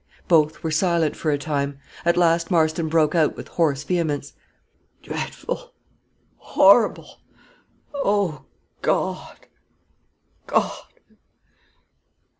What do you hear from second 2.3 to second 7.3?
Marston broke out with hoarse vehemence. "Dreadful horrible